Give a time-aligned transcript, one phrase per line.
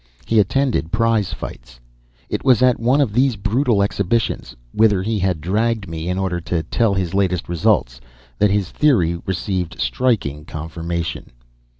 [0.25, 1.79] He attended prize fights.
[2.27, 6.41] It was at one of these brutal exhibitions, whither he had dragged me in order
[6.41, 8.01] to tell his latest results,
[8.39, 11.29] that his theory received striking confirmation.